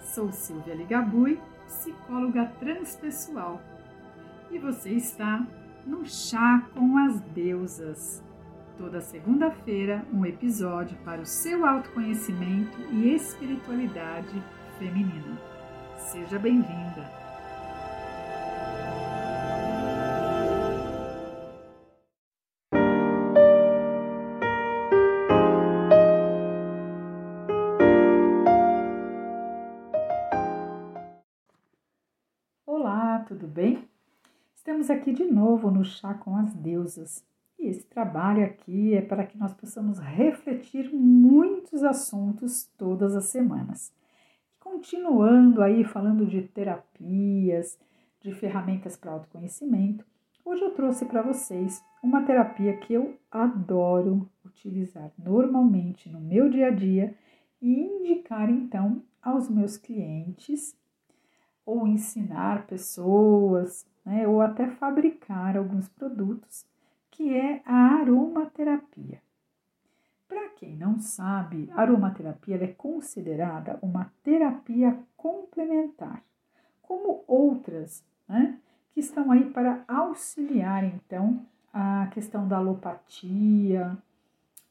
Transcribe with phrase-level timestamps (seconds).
[0.00, 3.60] Sou Silvia Ligabui, psicóloga transpessoal,
[4.50, 5.46] e você está
[5.84, 8.22] no Chá com as Deusas.
[8.78, 14.42] Toda segunda-feira, um episódio para o seu autoconhecimento e espiritualidade
[14.78, 15.38] feminina.
[15.98, 17.23] Seja bem-vinda!
[33.34, 33.88] Tudo bem?
[34.54, 37.24] Estamos aqui de novo no Chá com as Deusas
[37.58, 43.92] e esse trabalho aqui é para que nós possamos refletir muitos assuntos todas as semanas.
[44.60, 47.76] Continuando aí falando de terapias,
[48.20, 50.06] de ferramentas para autoconhecimento,
[50.44, 56.68] hoje eu trouxe para vocês uma terapia que eu adoro utilizar normalmente no meu dia
[56.68, 57.12] a dia
[57.60, 60.76] e indicar então aos meus clientes
[61.64, 66.66] ou ensinar pessoas, né, ou até fabricar alguns produtos,
[67.10, 69.22] que é a aromaterapia.
[70.28, 76.22] Para quem não sabe, a aromaterapia é considerada uma terapia complementar,
[76.82, 78.58] como outras, né,
[78.92, 83.96] que estão aí para auxiliar então a questão da alopatia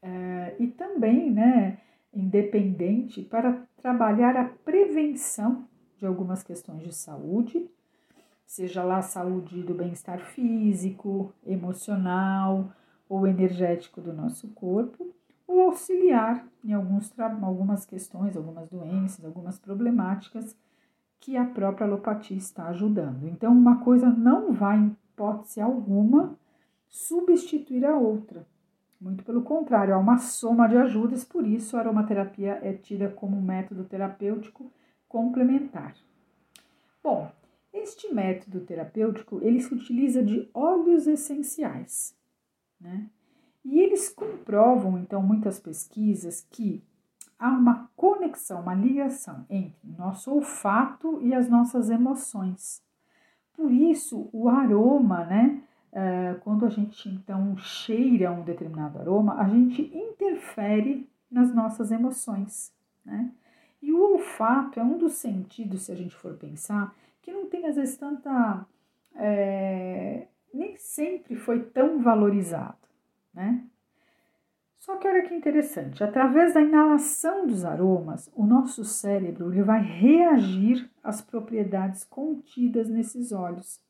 [0.00, 1.78] é, e também, né,
[2.12, 5.66] independente para trabalhar a prevenção
[6.04, 7.66] de algumas questões de saúde,
[8.44, 12.70] seja lá saúde do bem-estar físico, emocional
[13.08, 15.14] ou energético do nosso corpo,
[15.46, 20.54] ou auxiliar em alguns, algumas questões, algumas doenças, algumas problemáticas
[21.18, 23.26] que a própria alopatia está ajudando.
[23.26, 26.36] Então, uma coisa não vai, em hipótese alguma,
[26.86, 28.46] substituir a outra.
[29.00, 33.38] Muito pelo contrário, há uma soma de ajudas, por isso a aromaterapia é tida como
[33.38, 34.70] um método terapêutico
[35.14, 35.94] complementar.
[37.00, 37.30] Bom,
[37.72, 42.16] este método terapêutico ele se utiliza de óleos essenciais,
[42.80, 43.08] né?
[43.64, 46.82] E eles comprovam, então, muitas pesquisas que
[47.38, 52.82] há uma conexão, uma ligação entre nosso olfato e as nossas emoções.
[53.52, 55.62] Por isso, o aroma, né?
[55.92, 62.74] Uh, quando a gente então cheira um determinado aroma, a gente interfere nas nossas emoções,
[63.04, 63.30] né?
[63.84, 67.66] E o olfato é um dos sentidos, se a gente for pensar, que não tem
[67.66, 68.66] às vezes tanta.
[69.14, 72.88] É, nem sempre foi tão valorizado,
[73.34, 73.62] né?
[74.78, 79.82] Só que olha que interessante, através da inalação dos aromas, o nosso cérebro ele vai
[79.82, 83.80] reagir às propriedades contidas nesses óleos.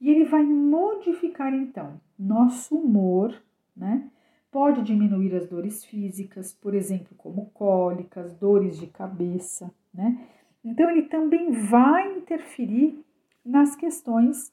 [0.00, 3.40] E ele vai modificar então nosso humor,
[3.76, 4.10] né?
[4.50, 10.26] Pode diminuir as dores físicas, por exemplo, como cólicas, dores de cabeça, né?
[10.64, 13.04] Então, ele também vai interferir
[13.44, 14.52] nas questões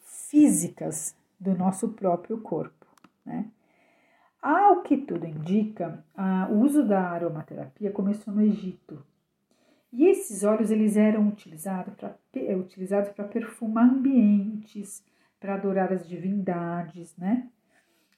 [0.00, 2.86] físicas do nosso próprio corpo,
[3.24, 3.50] né?
[4.40, 6.04] Ao que tudo indica,
[6.50, 9.04] o uso da aromaterapia começou no Egito.
[9.92, 12.16] E esses óleos eles eram utilizados para
[12.58, 15.04] utilizados perfumar ambientes,
[15.38, 17.48] para adorar as divindades, né?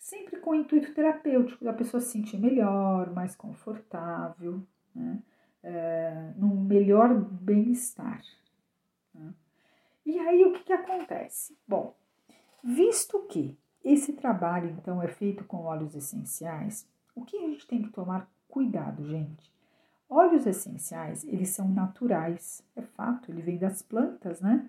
[0.00, 5.22] Sempre com o intuito terapêutico, da pessoa se sentir melhor, mais confortável, né?
[5.62, 8.22] É, num melhor bem-estar.
[9.14, 9.34] Né?
[10.06, 11.54] E aí o que, que acontece?
[11.68, 11.94] Bom,
[12.64, 17.82] visto que esse trabalho então é feito com óleos essenciais, o que a gente tem
[17.82, 19.52] que tomar cuidado, gente?
[20.08, 24.68] Óleos essenciais, eles são naturais, é fato, ele vem das plantas, né?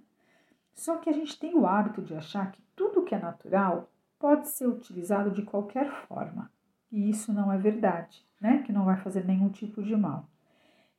[0.74, 3.90] Só que a gente tem o hábito de achar que tudo que é natural
[4.22, 6.52] pode ser utilizado de qualquer forma.
[6.92, 8.62] E isso não é verdade, né?
[8.62, 10.30] Que não vai fazer nenhum tipo de mal.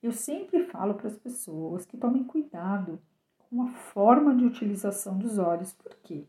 [0.03, 3.00] Eu sempre falo para as pessoas que tomem cuidado
[3.49, 6.27] com a forma de utilização dos óleos, porque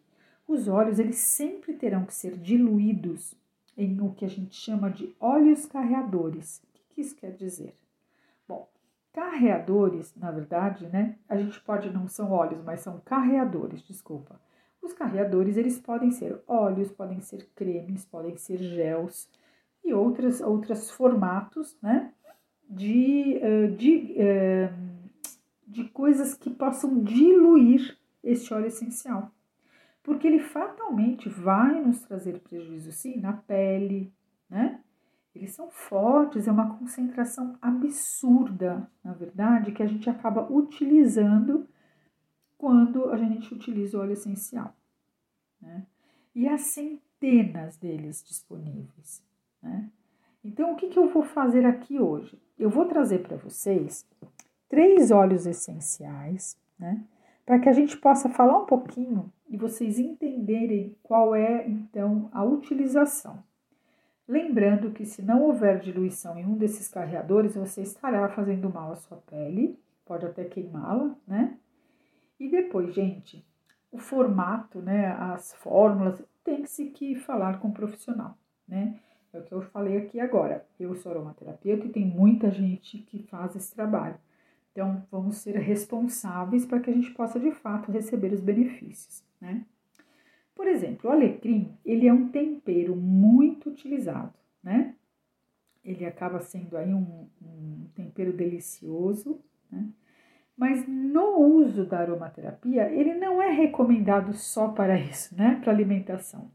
[0.47, 3.33] os óleos eles sempre terão que ser diluídos
[3.75, 6.61] em o que a gente chama de óleos carreadores.
[6.91, 7.75] O que isso quer dizer?
[8.47, 8.69] Bom,
[9.11, 11.17] carreadores, na verdade, né?
[11.27, 14.39] A gente pode não são óleos, mas são carreadores, desculpa
[14.83, 19.29] os carreadores eles podem ser óleos, podem ser cremes, podem ser gels
[19.83, 22.13] e outras outros formatos, né?
[22.69, 23.39] De,
[23.77, 24.15] de,
[25.67, 29.31] de coisas que possam diluir este óleo essencial,
[30.01, 34.11] porque ele fatalmente vai nos trazer prejuízo sim na pele,
[34.49, 34.79] né?
[35.35, 41.67] Eles são fortes, é uma concentração absurda, na verdade, que a gente acaba utilizando
[42.63, 44.73] quando a gente utiliza o óleo essencial.
[45.61, 45.85] Né?
[46.33, 49.21] E há centenas deles disponíveis.
[49.61, 49.91] Né?
[50.41, 52.41] Então, o que, que eu vou fazer aqui hoje?
[52.57, 54.07] Eu vou trazer para vocês
[54.69, 57.03] três óleos essenciais, né?
[57.45, 62.45] Para que a gente possa falar um pouquinho e vocês entenderem qual é então a
[62.45, 63.43] utilização.
[64.25, 68.95] Lembrando que se não houver diluição em um desses carreadores, você estará fazendo mal à
[68.95, 71.57] sua pele, pode até queimá-la, né?
[72.43, 73.41] E depois, gente,
[73.89, 78.37] o formato, né, as fórmulas, tem que falar com um profissional,
[78.67, 78.99] né?
[79.31, 80.67] É o que eu falei aqui agora.
[80.77, 84.17] Eu sou aromaterapeuta e tem muita gente que faz esse trabalho.
[84.73, 89.65] Então, vamos ser responsáveis para que a gente possa de fato receber os benefícios, né?
[90.53, 94.95] Por exemplo, o alecrim, ele é um tempero muito utilizado, né?
[95.81, 99.39] Ele acaba sendo aí um, um tempero delicioso,
[99.71, 99.87] né?
[100.55, 105.59] Mas no uso da aromaterapia, ele não é recomendado só para isso, né?
[105.63, 106.51] Para alimentação.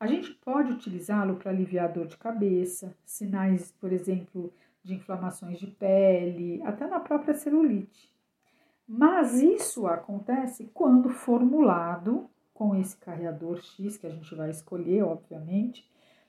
[0.00, 4.52] A gente pode utilizá-lo para aliviar dor de cabeça, sinais, por exemplo,
[4.82, 8.12] de inflamações de pele, até na própria celulite.
[8.86, 15.88] Mas isso acontece quando formulado com esse carreador X que a gente vai escolher, obviamente,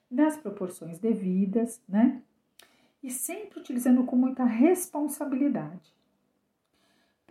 [0.10, 2.22] nas proporções devidas, né?
[3.02, 5.94] E sempre utilizando com muita responsabilidade.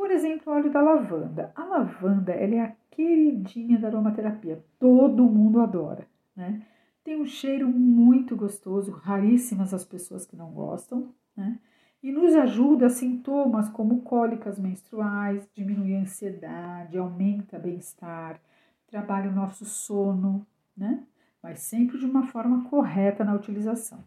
[0.08, 1.52] Por exemplo, o óleo da lavanda.
[1.54, 4.64] A lavanda ela é a queridinha da aromaterapia.
[4.78, 6.62] Todo mundo adora, né?
[7.04, 11.60] Tem um cheiro muito gostoso, raríssimas as pessoas que não gostam, né?
[12.02, 18.40] E nos ajuda a sintomas como cólicas menstruais, diminui a ansiedade, aumenta bem-estar,
[18.86, 21.04] trabalha o nosso sono, né?
[21.42, 24.02] Mas sempre de uma forma correta na utilização,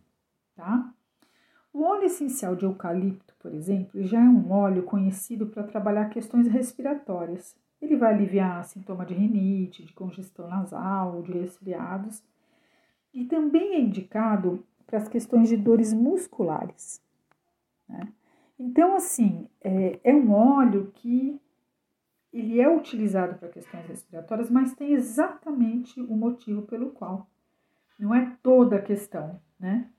[0.56, 0.92] tá?
[1.74, 6.48] O óleo essencial de eucalipto, por exemplo, já é um óleo conhecido para trabalhar questões
[6.48, 7.56] respiratórias.
[7.82, 12.22] Ele vai aliviar sintoma de rinite, de congestão nasal, de resfriados.
[13.14, 17.02] E também é indicado para as questões de dores musculares.
[17.88, 18.12] Né?
[18.60, 21.42] Então, assim, é, é um óleo que
[22.34, 27.28] ele é utilizado para questões respiratórias, mas tem exatamente o motivo pelo qual.
[27.98, 29.90] Não é toda a questão, né?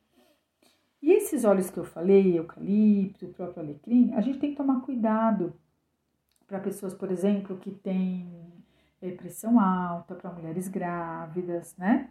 [1.02, 5.52] E esses óleos que eu falei, eucalipto, próprio alecrim, a gente tem que tomar cuidado
[6.46, 8.28] para pessoas, por exemplo, que têm
[9.00, 12.08] é, pressão alta, para mulheres grávidas, né?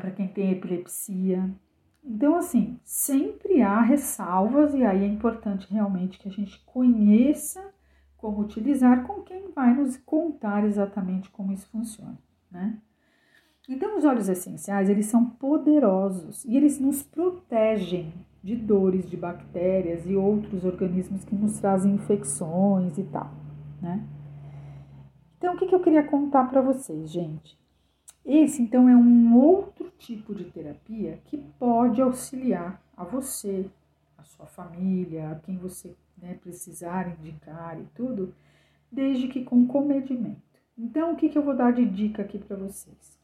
[0.00, 1.50] para quem tem epilepsia.
[2.04, 7.72] Então, assim, sempre há ressalvas e aí é importante realmente que a gente conheça
[8.16, 12.18] como utilizar com quem vai nos contar exatamente como isso funciona,
[12.50, 12.78] né?
[13.68, 18.12] Então, os óleos essenciais, eles são poderosos e eles nos protegem
[18.42, 23.30] de dores, de bactérias e outros organismos que nos trazem infecções e tal,
[23.80, 24.04] né?
[25.38, 27.58] Então, o que, que eu queria contar para vocês, gente?
[28.24, 33.68] Esse, então, é um outro tipo de terapia que pode auxiliar a você,
[34.18, 38.34] a sua família, a quem você né, precisar indicar e tudo,
[38.90, 40.40] desde que com comedimento.
[40.76, 43.21] Então, o que, que eu vou dar de dica aqui para vocês?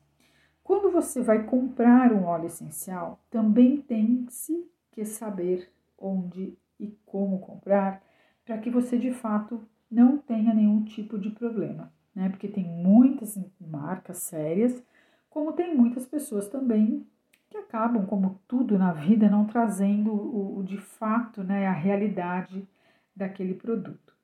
[0.69, 8.03] Quando você vai comprar um óleo essencial, também tem-se que saber onde e como comprar
[8.45, 12.29] para que você de fato não tenha nenhum tipo de problema, né?
[12.29, 14.85] Porque tem muitas marcas sérias,
[15.31, 17.07] como tem muitas pessoas também
[17.49, 22.69] que acabam, como tudo na vida, não trazendo o, o de fato, né, a realidade
[23.17, 24.18] daquele produto.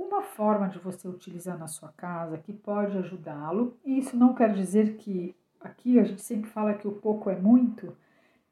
[0.00, 4.50] Uma forma de você utilizar na sua casa que pode ajudá-lo, e isso não quer
[4.54, 7.94] dizer que aqui a gente sempre fala que o pouco é muito.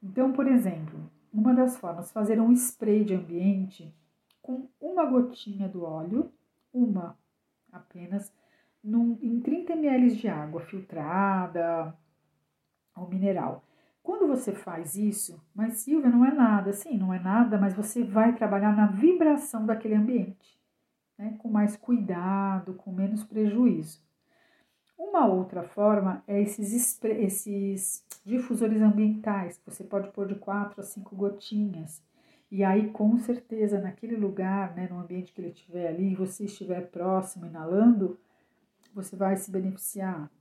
[0.01, 3.91] Então, por exemplo, uma das formas, fazer um spray de ambiente
[4.43, 6.31] com uma gotinha do óleo,
[6.71, 7.17] uma
[7.71, 8.31] apenas,
[8.83, 11.97] num, em 30 ml de água filtrada
[12.95, 13.63] ou mineral.
[14.03, 18.03] Quando você faz isso, mas Silvia, não é nada, sim, não é nada, mas você
[18.03, 20.58] vai trabalhar na vibração daquele ambiente
[21.19, 24.01] né, com mais cuidado, com menos prejuízo.
[24.97, 30.83] Uma outra forma é esses, esses difusores ambientais, que você pode pôr de 4 a
[30.83, 32.01] 5 gotinhas.
[32.49, 36.89] E aí, com certeza, naquele lugar, né, no ambiente que ele estiver ali, você estiver
[36.89, 38.17] próximo, inalando,
[38.93, 40.31] você vai se beneficiar.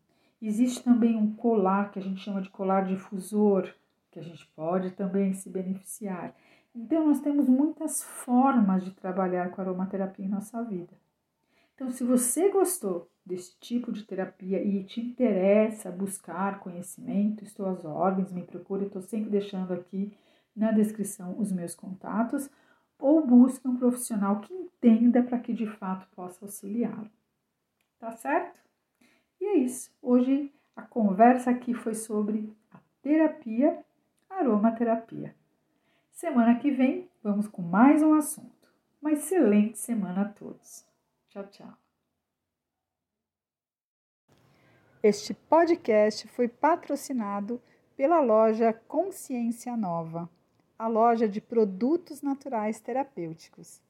[0.41, 3.69] Existe também um colar que a gente chama de colar difusor,
[4.11, 6.35] que a gente pode também se beneficiar.
[6.81, 10.93] Então, nós temos muitas formas de trabalhar com aromaterapia em nossa vida.
[11.75, 17.85] Então, se você gostou desse tipo de terapia e te interessa buscar conhecimento, estou às
[17.85, 20.17] ordens, me procure, estou sempre deixando aqui
[20.55, 22.49] na descrição os meus contatos,
[22.97, 27.11] ou busque um profissional que entenda para que de fato possa auxiliá-lo.
[27.99, 28.61] Tá certo?
[29.41, 29.91] E é isso.
[30.01, 33.85] Hoje a conversa aqui foi sobre a terapia,
[34.31, 35.38] aromaterapia.
[36.19, 38.69] Semana que vem vamos com mais um assunto.
[39.01, 40.85] Uma excelente semana a todos.
[41.29, 41.73] Tchau, tchau.
[45.01, 47.63] Este podcast foi patrocinado
[47.97, 50.29] pela loja Consciência Nova,
[50.77, 53.81] a loja de produtos naturais terapêuticos